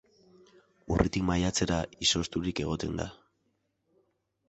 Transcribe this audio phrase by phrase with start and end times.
[0.95, 3.11] Urritik maiatzera izozturik egoten da.